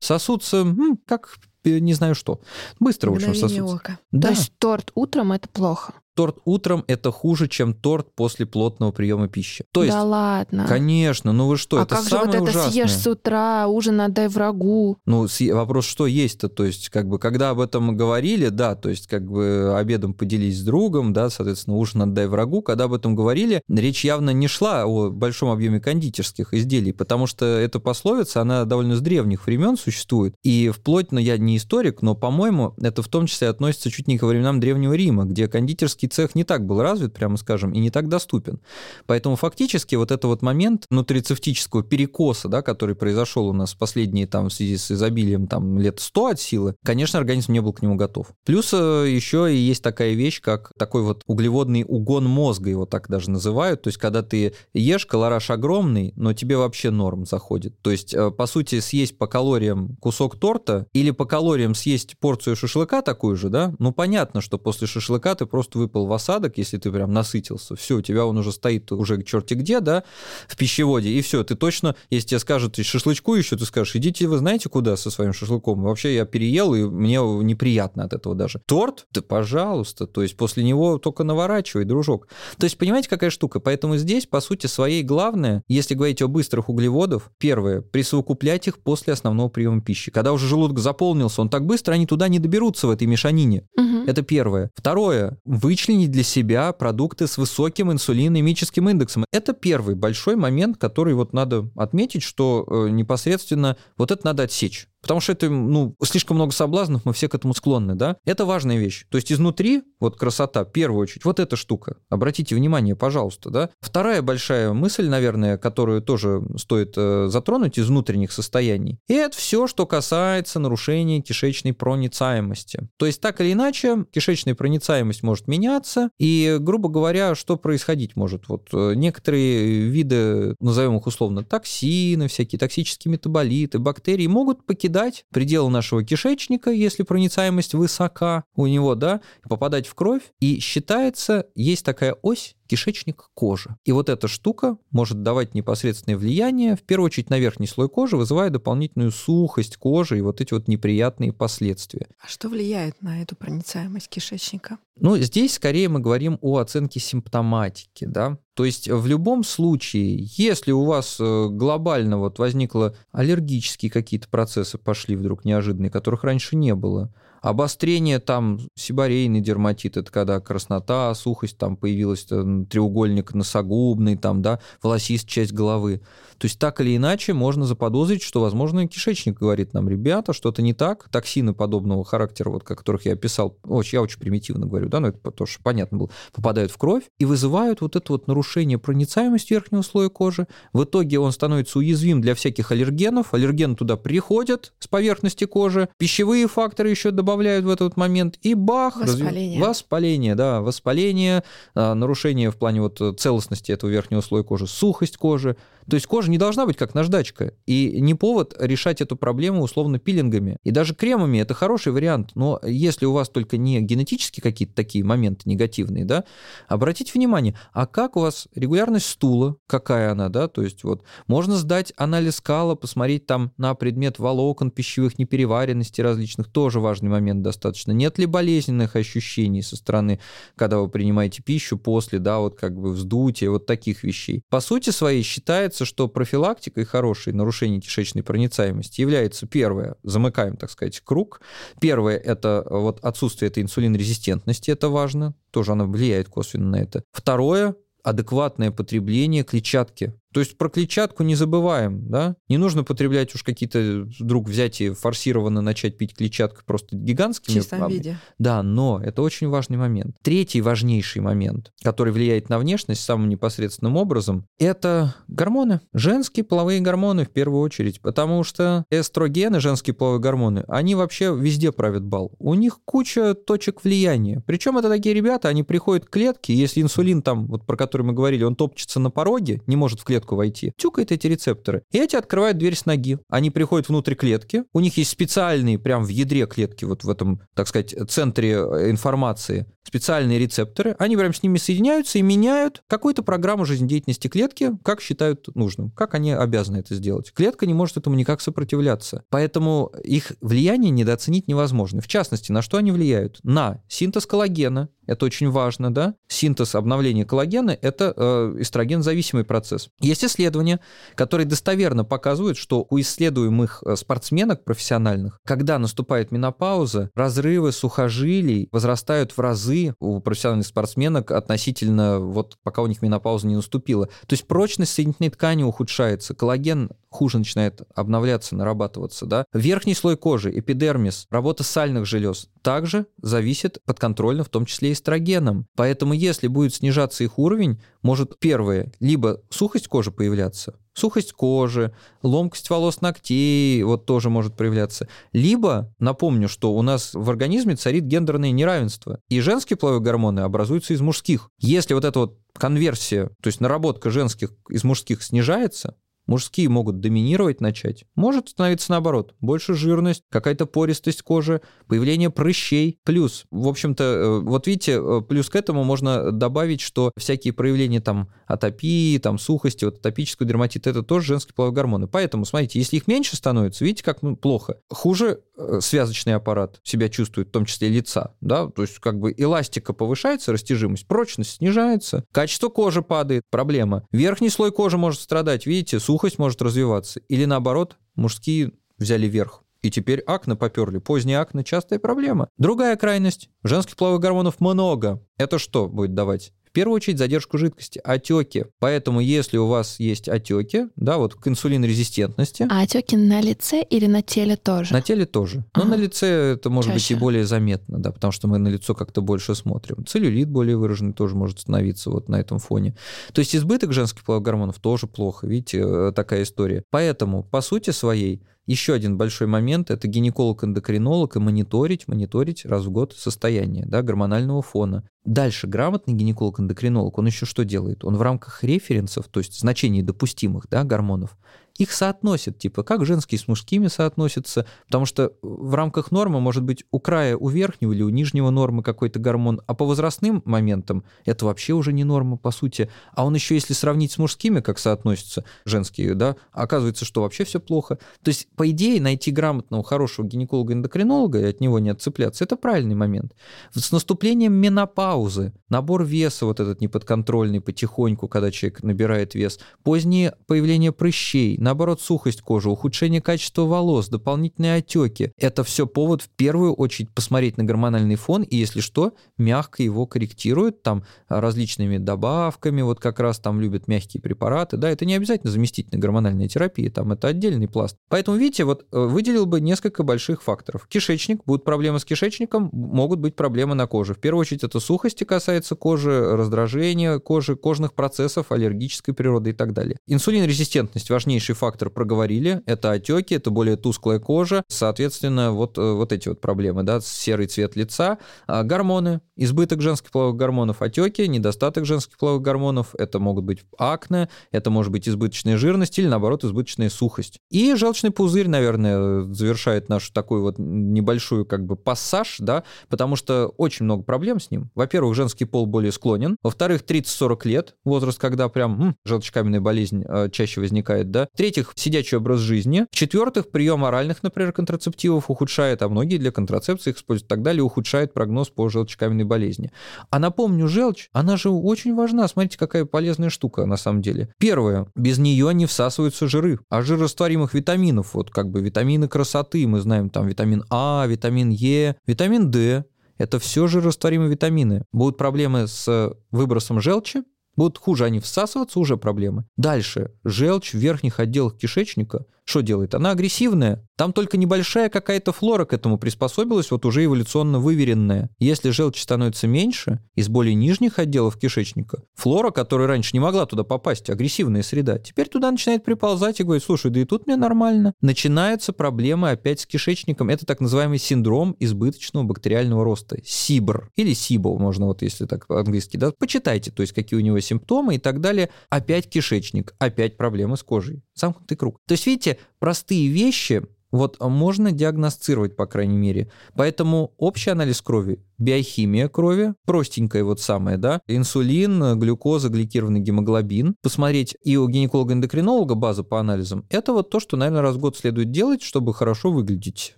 [0.01, 0.67] сосутся,
[1.07, 2.41] как не знаю что.
[2.81, 3.77] Быстро, в общем, сосудится.
[3.77, 3.99] Ока.
[4.13, 4.29] Да.
[4.29, 9.29] То есть торт утром это плохо торт утром это хуже, чем торт после плотного приема
[9.29, 9.65] пищи.
[9.71, 10.67] То есть, да ладно.
[10.67, 12.73] Конечно, ну вы что, а это как самое же вот это ужасное.
[12.73, 14.99] съешь с утра, ужин отдай врагу?
[15.07, 19.07] Ну, вопрос, что есть-то, то есть, как бы, когда об этом говорили, да, то есть,
[19.07, 23.63] как бы, обедом поделись с другом, да, соответственно, ужин отдай врагу, когда об этом говорили,
[23.69, 28.97] речь явно не шла о большом объеме кондитерских изделий, потому что эта пословица, она довольно
[28.97, 33.27] с древних времен существует, и вплоть, ну, я не историк, но, по-моему, это в том
[33.27, 36.83] числе относится чуть не ко временам Древнего Рима, где кондитерский кондитерский цех не так был
[36.83, 38.61] развит, прямо скажем, и не так доступен.
[39.07, 44.27] Поэтому фактически вот этот вот момент нутрицептического перекоса, да, который произошел у нас в последние
[44.27, 47.83] там в связи с изобилием там лет 100 от силы, конечно, организм не был к
[47.83, 48.29] нему готов.
[48.45, 53.09] Плюс э, еще и есть такая вещь, как такой вот углеводный угон мозга, его так
[53.09, 53.83] даже называют.
[53.83, 57.81] То есть, когда ты ешь, колораж огромный, но тебе вообще норм заходит.
[57.83, 62.57] То есть, э, по сути, съесть по калориям кусок торта или по калориям съесть порцию
[62.57, 66.79] шашлыка такую же, да, ну понятно, что после шашлыка ты просто выпал в осадок, если
[66.79, 70.05] ты прям насытился, все, у тебя он уже стоит уже черти где, да,
[70.47, 74.39] в пищеводе, и все, ты точно, если тебе скажут, шашлычку еще, ты скажешь, идите вы
[74.39, 78.61] знаете куда со своим шашлыком, вообще я переел, и мне неприятно от этого даже.
[78.67, 79.07] Торт?
[79.13, 82.29] Да пожалуйста, то есть после него только наворачивай, дружок.
[82.59, 83.61] То есть понимаете, какая штука?
[83.61, 89.13] Поэтому здесь, по сути, своей главное, если говорить о быстрых углеводов, первое, присовокуплять их после
[89.13, 90.11] основного приема пищи.
[90.11, 93.67] Когда уже желудок заполнился, он так быстро, они туда не доберутся в этой мешанине.
[93.77, 94.05] Угу.
[94.07, 94.71] Это первое.
[94.75, 95.39] Второе,
[95.79, 99.25] вычленить для себя продукты с высоким инсулинемическим индексом.
[99.33, 104.89] Это первый большой момент, который вот надо отметить, что э, непосредственно вот это надо отсечь.
[105.01, 108.17] Потому что это, ну, слишком много соблазнов, мы все к этому склонны, да?
[108.25, 109.07] Это важная вещь.
[109.11, 111.97] То есть изнутри, вот красота, в первую очередь, вот эта штука.
[112.09, 113.71] Обратите внимание, пожалуйста, да?
[113.81, 119.67] Вторая большая мысль, наверное, которую тоже стоит э, затронуть из внутренних состояний, и это все,
[119.67, 122.89] что касается нарушения кишечной проницаемости.
[122.97, 128.49] То есть так или иначе, кишечная проницаемость может меняться, и, грубо говоря, что происходить может?
[128.49, 135.27] Вот э, некоторые виды, назовем их условно, токсины, всякие токсические метаболиты, бактерии могут покидать покидать
[135.31, 140.23] пределы нашего кишечника, если проницаемость высока у него, да, попадать в кровь.
[140.41, 143.77] И считается, есть такая ось кишечник кожи.
[143.85, 148.17] И вот эта штука может давать непосредственное влияние, в первую очередь, на верхний слой кожи,
[148.17, 152.07] вызывая дополнительную сухость кожи и вот эти вот неприятные последствия.
[152.21, 154.79] А что влияет на эту проницаемость кишечника?
[155.01, 158.39] Ну, здесь скорее мы говорим о оценке симптоматики, да.
[158.55, 164.79] То есть в любом случае, если у вас э, глобально вот возникло аллергические какие-то процессы
[164.79, 171.59] пошли вдруг неожиданные, которых раньше не было, Обострение там, сибарейный дерматит, это когда краснота, сухость,
[171.59, 176.01] там появилась там, треугольник носогубный, там, да, волосистая часть головы.
[176.39, 180.73] То есть так или иначе можно заподозрить, что, возможно, кишечник говорит нам, ребята, что-то не
[180.73, 185.09] так, токсины подобного характера, вот, которых я описал, очень, я очень примитивно говорю, да, но
[185.09, 189.83] это что понятно было, попадают в кровь и вызывают вот это вот нарушение проницаемости верхнего
[189.83, 190.47] слоя кожи.
[190.73, 196.47] В итоге он становится уязвим для всяких аллергенов, аллергены туда приходят с поверхности кожи, пищевые
[196.47, 198.97] факторы еще добавляют в этот момент, и бах!
[198.97, 199.61] Воспаление.
[199.61, 199.69] Разв...
[199.69, 205.57] Воспаление, да, воспаление, а, нарушение в плане вот целостности этого верхнего слоя кожи, сухость кожи,
[205.89, 207.55] то есть кожа не должна быть как наждачка.
[207.67, 210.59] И не повод решать эту проблему условно пилингами.
[210.65, 212.33] И даже кремами это хороший вариант.
[212.35, 216.25] Но если у вас только не генетические какие-то такие моменты негативные, да,
[216.69, 221.57] обратите внимание, а как у вас регулярность стула, какая она, да, то есть вот можно
[221.57, 227.93] сдать анализ кала, посмотреть там на предмет волокон, пищевых непереваренностей различных, тоже важный момент достаточно.
[227.93, 230.21] Нет ли болезненных ощущений со стороны,
[230.57, 234.43] когда вы принимаете пищу после, да, вот как бы вздутия, вот таких вещей.
[234.51, 240.71] По сути своей считается Получается, что профилактикой хорошей нарушения кишечной проницаемости является первое, замыкаем, так
[240.71, 241.41] сказать, круг.
[241.81, 247.05] Первое– это вот отсутствие этой инсулинорезистентности, это важно, тоже она влияет косвенно на это.
[247.13, 250.15] Второе– адекватное потребление клетчатки.
[250.39, 252.37] То есть про клетчатку не забываем, да?
[252.49, 257.55] Не нужно потреблять уж какие-то вдруг взять и форсированно начать пить клетчатку просто гигантскими.
[257.55, 258.19] В чистом виде.
[258.39, 260.15] Да, но это очень важный момент.
[260.23, 265.81] Третий важнейший момент, который влияет на внешность самым непосредственным образом, это гормоны.
[265.93, 271.73] Женские половые гормоны в первую очередь, потому что эстрогены, женские половые гормоны, они вообще везде
[271.73, 272.31] правят бал.
[272.39, 274.41] У них куча точек влияния.
[274.47, 278.13] Причем это такие ребята, они приходят к клетке, если инсулин там, вот про который мы
[278.13, 281.83] говорили, он топчется на пороге, не может в клетку клетку войти, тюкает эти рецепторы.
[281.91, 283.19] И эти открывают дверь с ноги.
[283.29, 287.41] Они приходят внутрь клетки, у них есть специальные, прям в ядре клетки, вот в этом,
[287.55, 293.23] так сказать, центре э, информации, специальные рецепторы, они прям с ними соединяются и меняют какую-то
[293.23, 297.33] программу жизнедеятельности клетки, как считают нужным, как они обязаны это сделать.
[297.33, 299.25] Клетка не может этому никак сопротивляться.
[299.31, 302.03] Поэтому их влияние недооценить невозможно.
[302.03, 303.41] В частности, на что они влияют?
[303.43, 306.15] На синтез коллагена, это очень важно, да?
[306.29, 309.89] Синтез обновления коллагена– это э, эстроген-зависимый процесс.
[310.01, 310.81] Есть исследования,
[311.15, 319.33] которые достоверно показывают, что у исследуемых э, спортсменок профессиональных, когда наступает менопауза, разрывы сухожилий возрастают
[319.33, 324.07] в разы у профессиональных спортсменок относительно вот пока у них менопауза не наступила.
[324.07, 329.45] То есть прочность соединительной ткани ухудшается, коллаген хуже начинает обновляться, нарабатываться, да.
[329.53, 335.67] Верхний слой кожи, эпидермис, работа сальных желез также зависит подконтрольно, в том числе эстрогеном.
[335.77, 342.69] Поэтому если будет снижаться их уровень, может первое, либо сухость кожи появляться, сухость кожи, ломкость
[342.71, 345.09] волос ногтей, вот тоже может проявляться.
[345.33, 350.93] Либо, напомню, что у нас в организме царит гендерное неравенство, и женские половые гормоны образуются
[350.93, 351.49] из мужских.
[351.59, 355.95] Если вот эта вот конверсия, то есть наработка женских из мужских снижается,
[356.29, 358.05] мужские могут доминировать начать.
[358.15, 359.35] Может становиться наоборот.
[359.41, 363.01] Больше жирность, какая-то пористость кожи, появление прыщей.
[363.05, 368.01] Плюс, в общем-то, э, вот видите, э, плюс к этому можно добавить, что всякие проявления
[368.01, 372.07] там атопии, там сухости, вот атопического дерматита, это тоже женские половые гормоны.
[372.07, 374.77] Поэтому, смотрите, если их меньше становится, видите, как ну, плохо.
[374.91, 379.35] Хуже э, связочный аппарат себя чувствует, в том числе лица, да, то есть как бы
[379.37, 384.05] эластика повышается, растяжимость, прочность снижается, качество кожи падает, проблема.
[384.13, 387.21] Верхний слой кожи может страдать, видите, сухость сухость может развиваться.
[387.29, 389.63] Или наоборот, мужские взяли верх.
[389.83, 390.99] И теперь акне поперли.
[390.99, 392.49] Поздние акне– частая проблема.
[392.59, 393.49] Другая крайность.
[393.63, 395.25] Женских половых гормонов много.
[395.37, 396.53] Это что будет давать?
[396.79, 398.67] Первую очередь задержку жидкости, отеки.
[398.79, 402.69] Поэтому если у вас есть отеки, да, вот к инсулинорезистентности.
[402.71, 404.93] А отеки на лице или на теле тоже?
[404.93, 405.65] На теле тоже.
[405.75, 405.91] Но ага.
[405.91, 407.15] на лице это может Чаще.
[407.15, 410.07] быть и более заметно, да, потому что мы на лицо как-то больше смотрим.
[410.07, 412.97] Целлюлит более выраженный тоже может становиться вот на этом фоне.
[413.33, 416.85] То есть избыток женских половых гормонов тоже плохо, видите, э, такая история.
[416.91, 422.91] Поэтому, по сути своей, еще один большой момент– это гинеколог-эндокринолог и мониторить, мониторить раз в
[422.91, 425.09] год состояние да, гормонального фона.
[425.25, 428.05] Дальше грамотный гинеколог-эндокринолог, он еще что делает?
[428.05, 431.39] Он в рамках референсов, то есть значений допустимых да, гормонов,
[431.79, 436.85] их соотносит, типа, как женские с мужскими соотносятся, потому что в рамках нормы может быть
[436.91, 441.47] у края, у верхнего или у нижнего нормы какой-то гормон, а по возрастным моментам это
[441.47, 442.91] вообще уже не норма, по сути.
[443.15, 447.61] А он еще, если сравнить с мужскими, как соотносятся женские, да, оказывается, что вообще все
[447.61, 447.99] плохо.
[448.23, 452.97] То есть, по идее, найти грамотного, хорошего гинеколога-эндокринолога и от него не отцепляться, это правильный
[452.97, 453.35] момент.
[453.73, 460.91] С наступлением менопаузы, набор веса вот этот неподконтрольный потихоньку, когда человек набирает вес, позднее появление
[460.91, 465.33] прыщей, наоборот, сухость кожи, ухудшение качества волос, дополнительные отеки.
[465.37, 470.07] Это все повод в первую очередь посмотреть на гормональный фон и, если что, мягко его
[470.07, 474.79] корректируют там различными добавками, вот как раз там любят мягкие препараты.
[474.79, 477.99] Да, это не обязательно заместительная гормональная терапия, там это отдельный пласт.
[478.09, 480.87] Поэтому, видите, вот э, выделил бы несколько больших факторов.
[480.89, 484.15] Кишечник, будут проблемы с кишечником, могут быть проблемы на коже.
[484.15, 489.75] В первую очередь это сухости касается кожи, раздражения кожи, кожных процессов, аллергической природы и так
[489.75, 489.99] далее.
[490.07, 492.63] Инсулинорезистентность важнейший фактор проговорили.
[492.67, 494.63] Это отеки, это более тусклая кожа.
[494.69, 498.19] Соответственно, вот, э, вот эти вот проблемы, да, серый цвет лица.
[498.47, 502.95] А гормоны, избыток женских половых гормонов, отеки, недостаток женских половых гормонов.
[502.99, 507.39] Это могут быть акне, это может быть избыточная жирность или, наоборот, избыточная сухость.
[507.51, 513.53] И желчный пузырь, наверное, завершает нашу такую вот небольшую как бы пассаж, да, потому что
[513.57, 514.71] очень много проблем с ним.
[514.75, 516.37] Во-первых, женский пол более склонен.
[516.43, 521.29] Во-вторых, 30-40 лет, возраст, когда прям м, желчекаменная болезнь э, чаще возникает, да.
[521.39, 522.87] В-третьих, сидячий образ жизни.
[522.91, 527.63] В-четвертых, прием оральных, например, контрацептивов ухудшает, а многие для контрацепции их используют и так далее,
[527.63, 529.71] ухудшает прогноз по желчекаменной болезни.
[530.11, 532.27] А напомню, желчь, она же очень важна.
[532.27, 534.35] Смотрите, какая полезная штука на самом деле.
[534.41, 536.59] Первое, без нее не всасываются жиры.
[536.71, 541.95] А жирорастворимых витаминов, вот как бы витамины красоты, мы знаем там витамин А, витамин Е,
[542.05, 542.85] витамин D,
[543.17, 544.85] это все жирорастворимые витамины.
[544.91, 547.23] Будут проблемы с выбросом желчи,
[547.59, 549.45] будут хуже они всасываться, уже проблемы.
[549.57, 550.13] Дальше.
[550.25, 552.95] Желчь в верхних отделах кишечника– что делает?
[552.95, 553.87] Она агрессивная.
[553.97, 558.31] Там только небольшая какая-то флора к этому приспособилась, вот уже эволюционно выверенная.
[558.39, 563.65] Если желчь становится меньше, из более нижних отделов кишечника, флора, которая раньше не могла туда
[563.65, 567.93] попасть, агрессивная среда, теперь туда начинает приползать и говорит, слушай, да и тут мне нормально.
[568.01, 570.31] Начинаются проблемы опять с кишечником.
[570.31, 573.19] Это так называемый синдром избыточного бактериального роста.
[573.23, 577.41] СИБР или СИБО, можно вот если так по-английски, да, почитайте, то есть какие у него
[577.41, 578.49] симптомы и так далее.
[578.71, 581.03] Опять кишечник, опять проблемы с кожей.
[581.15, 581.81] Замкнутый круг.
[581.87, 586.31] То есть, видите, простые вещи вот можно диагностировать, по крайней мере.
[586.55, 594.37] Поэтому общий анализ крови биохимия крови, простенькая вот самая, да, инсулин, глюкоза, гликированный гемоглобин, посмотреть
[594.43, 598.31] и у гинеколога-эндокринолога базу по анализам, это вот то, что, наверное, раз в год следует
[598.31, 599.95] делать, чтобы хорошо выглядеть.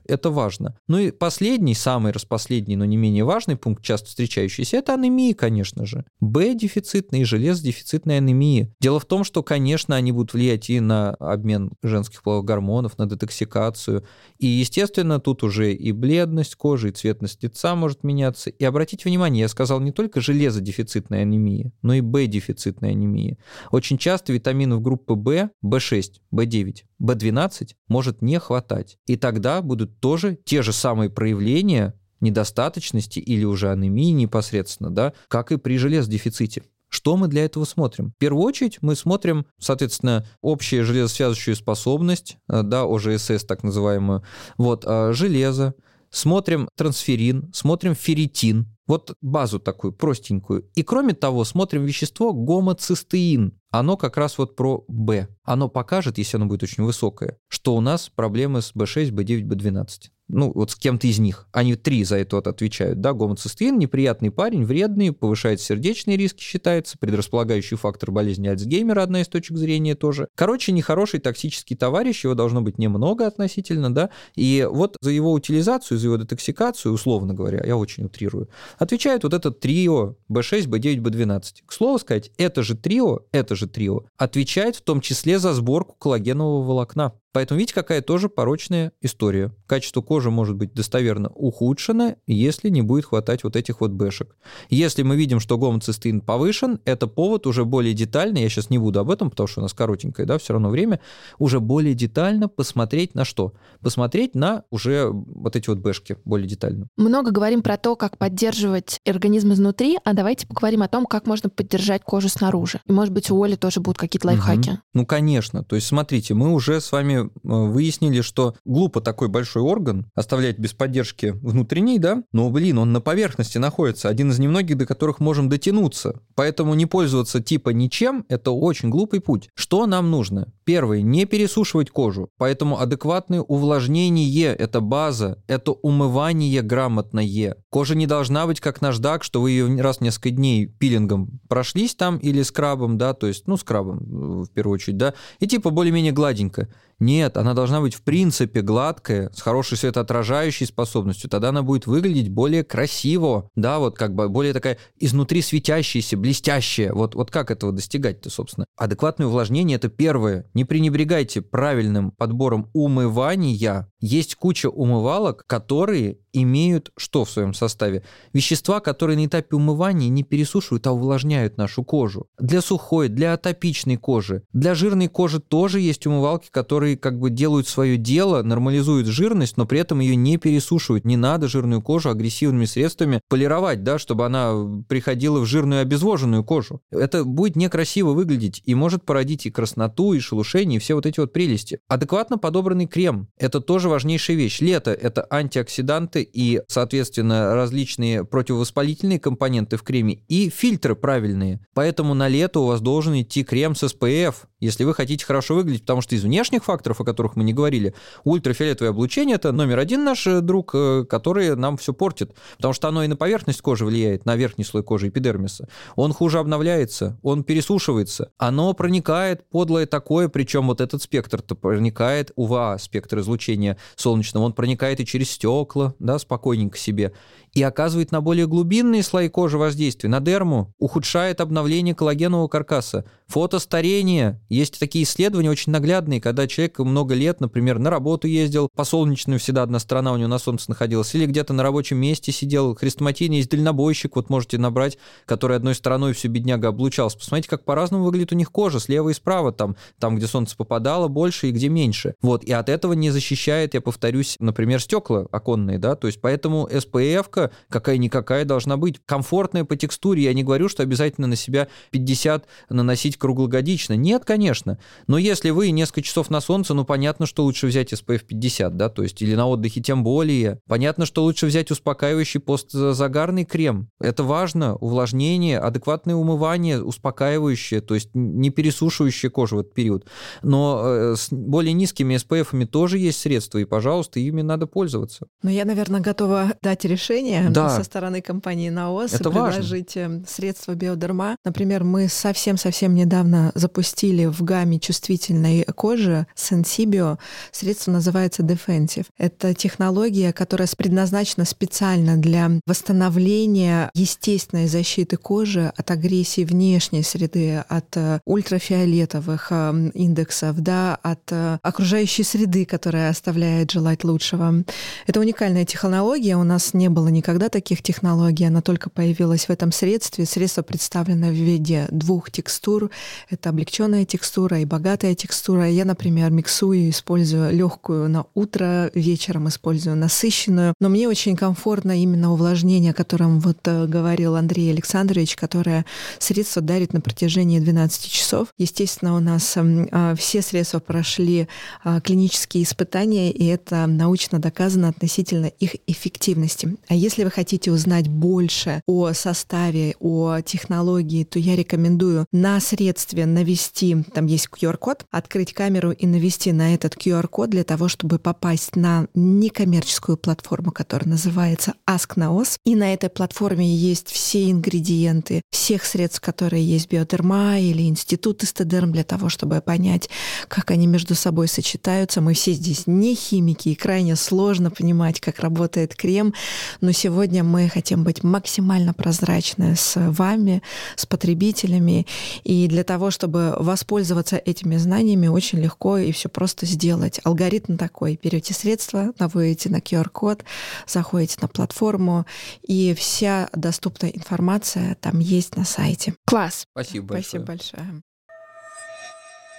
[0.04, 0.76] Это важно.
[0.88, 5.86] Ну и последний, самый распоследний, но не менее важный пункт, часто встречающийся, это анемия, конечно
[5.86, 6.04] же.
[6.20, 8.72] Б-дефицитная и железодефицитная анемия.
[8.80, 13.06] Дело в том, что, конечно, они будут влиять и на обмен женских половых гормонов, на
[13.06, 14.04] детоксикацию.
[14.38, 18.50] И, естественно, тут уже и бледность кожи, и цветность лица может меняться, меняться.
[18.50, 23.36] И обратите внимание, я сказал не только железодефицитная анемия, но и Б-дефицитная анемия.
[23.70, 28.98] Очень часто витаминов группы В, В6, В9, В12 может не хватать.
[29.06, 35.52] И тогда будут тоже те же самые проявления недостаточности или уже анемии непосредственно, да, как
[35.52, 36.62] и при железодефиците.
[36.90, 38.10] Что мы для этого смотрим?
[38.10, 44.24] В первую очередь мы смотрим, соответственно, общую железосвязывающую способность, э, да, ОЖСС так называемую,
[44.58, 45.74] вот, а, железо,
[46.10, 50.68] смотрим трансферин, смотрим ферритин, вот базу такую простенькую.
[50.74, 53.56] И кроме того, смотрим вещество гомоцистеин.
[53.70, 55.28] Оно как раз вот про Б.
[55.44, 60.10] Оно покажет, если оно будет очень высокое, что у нас проблемы с B6, B9, B12
[60.32, 61.46] ну, вот с кем-то из них.
[61.52, 66.96] Они три за это вот отвечают, да, гомоцистеин, неприятный парень, вредный, повышает сердечные риски, считается,
[66.98, 70.28] предрасполагающий фактор болезни Альцгеймера, одна из точек зрения тоже.
[70.34, 75.98] Короче, нехороший токсический товарищ, его должно быть немного относительно, да, и вот за его утилизацию,
[75.98, 81.42] за его детоксикацию, условно говоря, я очень утрирую, отвечает вот этот трио B6, B9, B12.
[81.66, 85.96] К слову сказать, это же трио, это же трио отвечает в том числе за сборку
[85.98, 87.12] коллагенового волокна.
[87.32, 89.54] Поэтому видите, какая тоже порочная история.
[89.66, 94.36] Качество кожи может быть достоверно ухудшено, если не будет хватать вот этих вот бэшек.
[94.68, 98.98] Если мы видим, что гомоцистеин повышен, это повод уже более детально, я сейчас не буду
[98.98, 101.00] об этом, потому что у нас коротенькое, да, все равно время,
[101.38, 103.52] уже более детально посмотреть на что?
[103.80, 106.88] Посмотреть на уже вот эти вот бэшки более детально.
[106.96, 111.48] Много говорим про то, как поддерживать организм изнутри, а давайте поговорим о том, как можно
[111.48, 112.80] поддержать кожу снаружи.
[112.86, 114.70] И, может быть, у Оли тоже будут какие-то лайфхаки.
[114.70, 114.78] Угу.
[114.94, 115.64] Ну, конечно.
[115.64, 120.58] То есть, смотрите, мы уже с вами э, выяснили, что глупо такой большой орган оставлять
[120.58, 122.22] без поддержки внутренней, да?
[122.32, 126.20] Но, блин, он на поверхности находится, один из немногих, до которых можем дотянуться.
[126.34, 129.48] Поэтому не пользоваться типа ничем– это очень глупый путь.
[129.54, 130.52] Что нам нужно?
[130.64, 132.28] Первое, не пересушивать кожу.
[132.38, 137.56] Поэтому адекватное увлажнение– это база, это умывание грамотное.
[137.70, 141.94] Кожа не должна быть как наждак, что вы ее раз в несколько дней пилингом прошлись
[141.94, 146.12] там или скрабом, да, то есть, ну, скрабом в первую очередь, да, и типа более-менее
[146.12, 146.68] гладенько.
[147.00, 151.30] Нет, она должна быть в принципе гладкая, с хорошей светоотражающей способностью.
[151.30, 156.92] Тогда она будет выглядеть более красиво, да, вот как бы более такая изнутри светящаяся, блестящая.
[156.92, 158.66] Вот, вот как этого достигать-то, собственно?
[158.76, 160.46] Адекватное увлажнение– это первое.
[160.52, 163.90] Не пренебрегайте правильным подбором умывания.
[164.00, 168.02] Есть куча умывалок, которые имеют что в своем составе?
[168.32, 172.26] Вещества, которые на этапе умывания не пересушивают, а увлажняют нашу кожу.
[172.38, 174.42] Для сухой, для атопичной кожи.
[174.52, 179.66] Для жирной кожи тоже есть умывалки, которые как бы делают свое дело, нормализуют жирность, но
[179.66, 181.04] при этом ее не пересушивают.
[181.04, 186.82] Не надо жирную кожу агрессивными средствами полировать, да, чтобы она приходила в жирную обезвоженную кожу.
[186.90, 191.20] Это будет некрасиво выглядеть и может породить и красноту, и шелушение, и все вот эти
[191.20, 191.80] вот прелести.
[191.88, 194.60] Адекватно подобранный крем– это тоже важнейшая вещь.
[194.60, 201.60] Лето– это антиоксиданты, компоненты и, соответственно, различные противовоспалительные компоненты в креме и фильтры правильные.
[201.74, 205.82] Поэтому на лето у вас должен идти крем с SPF, если вы хотите хорошо выглядеть,
[205.82, 210.04] потому что из внешних факторов, о которых мы не говорили, ультрафиолетовое облучение– это номер один
[210.04, 213.84] наш э, друг, э, который нам все портит, потому что оно и на поверхность кожи
[213.84, 215.68] влияет, на верхний слой кожи эпидермиса.
[215.96, 222.76] Он хуже обновляется, он пересушивается, оно проникает подлое такое, причем вот этот спектр-то проникает, УВА,
[222.78, 227.12] спектр излучения солнечного, он проникает и через стекла, да, спокойненько себе,
[227.54, 234.40] и оказывает на более глубинные слои кожи воздействие, на дерму, ухудшает обновление коллагенового каркаса, фотостарение.
[234.48, 239.38] Есть такие исследования очень наглядные, когда человек много лет, например, на работу ездил, по солнечную
[239.38, 243.38] всегда одна сторона у него на солнце находилась, или где-то на рабочем месте сидел, хрестоматийный
[243.38, 247.18] есть дальнобойщик, вот можете набрать, который одной стороной всю бедняга облучался.
[247.18, 251.08] Посмотрите, как по-разному выглядит у них кожа, слева и справа, там, там, где солнце попадало
[251.08, 252.14] больше и где меньше.
[252.22, 256.68] Вот, и от этого не защищает, я повторюсь, например, стекла оконные, да, то есть поэтому
[256.70, 259.00] SPF упаковка какая-никакая должна быть.
[259.06, 260.24] Комфортная по текстуре.
[260.24, 263.94] Я не говорю, что обязательно на себя 50 наносить круглогодично.
[263.94, 264.78] Нет, конечно.
[265.06, 268.88] Но если вы несколько часов на солнце, ну, понятно, что лучше взять SPF 50, да,
[268.88, 270.60] то есть или на отдыхе тем более.
[270.68, 273.88] Понятно, что лучше взять успокаивающий постзагарный крем.
[274.00, 274.76] Это важно.
[274.76, 280.06] Увлажнение, адекватное умывание, успокаивающее, то есть не пересушивающее кожу в этот период.
[280.42, 285.26] Но э, с более низкими SPF тоже есть средства, и, пожалуйста, ими надо пользоваться.
[285.42, 287.70] Но я, наверное, готова дать решение решение да.
[287.70, 290.16] со стороны компании НАОС Это и предложить важно.
[290.16, 291.36] Эм, средства биодерма.
[291.44, 297.18] Например, мы совсем-совсем недавно запустили в гамме чувствительной кожи Sensibio.
[297.52, 299.06] Средство называется Defensive.
[299.18, 307.96] Это технология, которая предназначена специально для восстановления естественной защиты кожи от агрессии внешней среды, от
[307.96, 314.64] э, ультрафиолетовых эм, индексов, да, от э, окружающей среды, которая оставляет желать лучшего.
[315.06, 316.36] Это уникальная технология.
[316.36, 320.24] У нас не было никогда таких технологий, она только появилась в этом средстве.
[320.24, 322.90] Средство представлено в виде двух текстур.
[323.28, 325.68] Это облегченная текстура и богатая текстура.
[325.68, 330.72] Я, например, миксую, использую легкую на утро, вечером использую насыщенную.
[330.80, 335.84] Но мне очень комфортно именно увлажнение, о котором вот э, говорил Андрей Александрович, которое
[336.18, 338.48] средство дарит на протяжении 12 часов.
[338.56, 341.48] Естественно, у нас эм, а, все средства прошли
[341.84, 346.78] а, клинические испытания, и это научно доказано относительно их эффективности.
[346.88, 353.26] А если вы хотите узнать больше о составе, о технологии, то я рекомендую на средстве
[353.26, 358.76] навести, там есть QR-код, открыть камеру и навести на этот QR-код для того, чтобы попасть
[358.76, 362.56] на некоммерческую платформу, которая называется AskNaos.
[362.64, 368.92] И на этой платформе есть все ингредиенты всех средств, которые есть биодерма или институт истедерм
[368.92, 370.08] для того, чтобы понять,
[370.48, 372.20] как они между собой сочетаются.
[372.20, 376.34] Мы все здесь не химики, и крайне сложно понимать, как работает крем.
[376.80, 380.62] Но сегодня мы хотим быть максимально прозрачны с вами,
[380.96, 382.06] с потребителями.
[382.44, 387.18] И для того, чтобы воспользоваться этими знаниями, очень легко и все просто сделать.
[387.24, 388.18] Алгоритм такой.
[388.22, 390.44] Берете средства, наводите на QR-код,
[390.86, 392.26] заходите на платформу,
[392.62, 396.14] и вся доступная информация там есть на сайте.
[396.26, 396.66] Класс.
[396.70, 397.42] Спасибо большое.
[397.42, 398.02] Спасибо большое.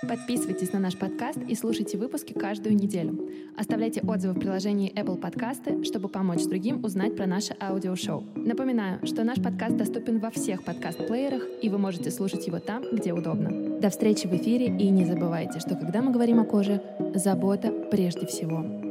[0.07, 3.29] Подписывайтесь на наш подкаст и слушайте выпуски каждую неделю.
[3.55, 8.23] Оставляйте отзывы в приложении Apple Подкасты, чтобы помочь другим узнать про наше аудиошоу.
[8.35, 13.13] Напоминаю, что наш подкаст доступен во всех подкаст-плеерах, и вы можете слушать его там, где
[13.13, 13.79] удобно.
[13.79, 16.81] До встречи в эфире, и не забывайте, что когда мы говорим о коже,
[17.13, 18.90] забота прежде всего.